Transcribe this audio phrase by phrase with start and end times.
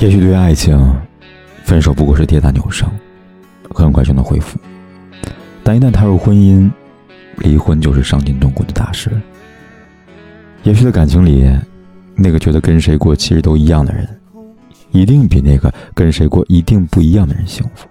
[0.00, 0.76] 也许对于爱情，
[1.64, 2.92] 分手不过是跌打扭伤，
[3.70, 4.58] 很快就能恢复；
[5.62, 6.70] 但一旦踏入婚姻，
[7.38, 9.10] 离婚就是伤筋动骨的大事。
[10.64, 11.48] 也许在感情里，
[12.16, 14.06] 那个觉得跟谁过其实都一样的人，
[14.90, 17.88] 一定比那个跟谁过一定不一样的人幸福。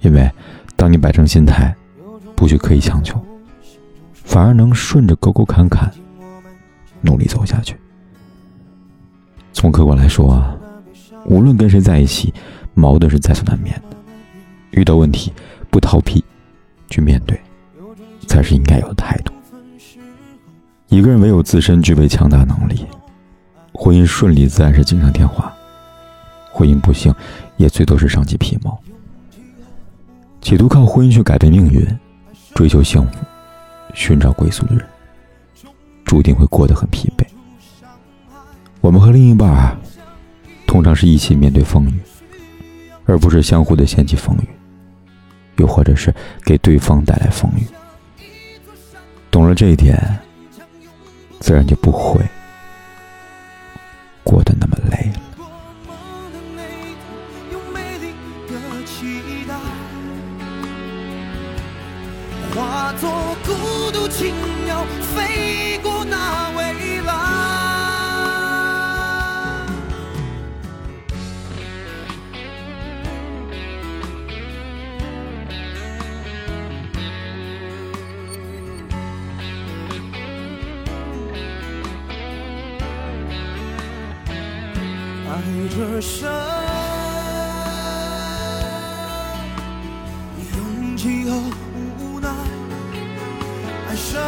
[0.00, 0.30] 因为，
[0.76, 1.74] 当你摆正心态，
[2.34, 3.18] 不去刻意强求，
[4.12, 5.90] 反而能顺着沟沟坎坎，
[7.00, 7.74] 努力走下去。
[9.52, 10.56] 从客观来说啊。
[11.26, 12.32] 无论跟谁在一起，
[12.74, 13.96] 矛盾是在所难免的。
[14.70, 15.32] 遇到问题，
[15.70, 16.24] 不逃避，
[16.88, 17.40] 去面对，
[18.26, 19.32] 才是应该有的态度。
[20.88, 22.86] 一个人唯有自身具备强大能力，
[23.72, 25.44] 婚姻顺利自然是锦上添花；
[26.52, 27.14] 婚姻不幸，
[27.56, 28.78] 也最多是伤及皮毛。
[30.40, 31.86] 企图靠婚姻去改变命运，
[32.54, 33.18] 追求幸福，
[33.94, 34.84] 寻找归宿的人，
[36.04, 37.24] 注定会过得很疲惫。
[38.80, 39.76] 我们和另一半。
[40.70, 42.00] 通常是一起面对风雨，
[43.04, 44.48] 而不是相互的掀起风雨，
[45.56, 47.66] 又或者是给对方带来风雨。
[49.32, 49.98] 懂了这一点，
[51.40, 52.24] 自然就不会
[54.22, 55.20] 过得那么累了。
[62.54, 63.10] 化作
[63.44, 64.32] 孤独青
[64.64, 64.84] 鸟，
[65.16, 66.89] 飞过那未
[85.40, 86.30] 爱着深，
[90.54, 91.30] 勇气和
[91.98, 92.28] 无奈，
[93.88, 94.20] 爱深，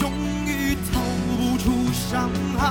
[0.00, 0.10] 终
[0.46, 0.98] 于逃
[1.36, 2.62] 不出伤害，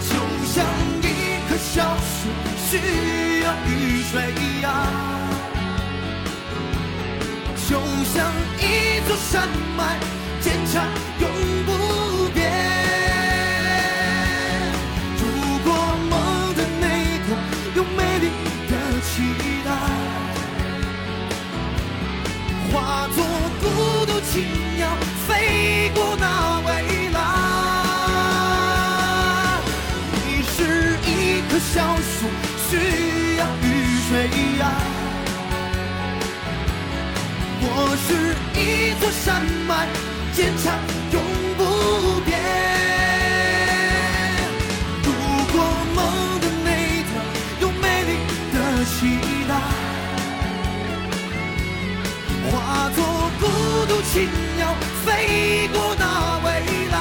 [0.00, 0.12] 就
[0.44, 0.66] 像
[1.00, 1.04] 一
[1.48, 4.70] 棵小树需要雨水一样，
[7.66, 9.48] 就像一座山
[9.78, 9.98] 脉
[24.32, 24.42] 轻
[24.78, 24.88] 鸟
[25.28, 26.68] 飞过那蔚
[27.12, 27.20] 蓝，
[30.24, 32.26] 你是一棵小树，
[32.70, 32.70] 需
[33.36, 33.64] 要雨
[34.08, 34.10] 水
[34.58, 34.62] 呀。
[37.60, 37.66] 我
[38.06, 38.08] 是
[38.58, 38.60] 一
[38.98, 39.70] 座山脉，
[40.32, 40.64] 坚强
[41.12, 41.20] 永
[53.92, 54.26] 孤独青
[54.56, 56.48] 鸟飞过那未
[56.88, 56.96] 来，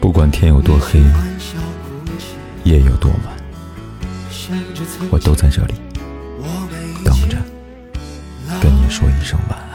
[0.00, 0.98] 不管天有多黑，
[2.64, 3.38] 夜有多晚，
[5.12, 5.74] 我都在这里
[7.04, 7.38] 等着，
[8.60, 9.69] 跟你说一声晚安。